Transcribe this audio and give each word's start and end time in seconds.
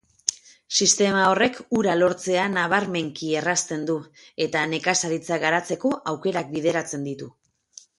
Sistema 0.85 1.25
horrek 1.33 1.59
ura 1.81 1.97
lortzea 1.99 2.47
nabarmenki 2.55 3.31
errazten 3.43 3.87
du 3.93 4.01
eta 4.49 4.67
nekazaritza 4.75 5.43
garatzeko 5.49 5.97
aukerak 6.17 6.55
biderkatzen 6.59 7.11
ditu. 7.13 7.35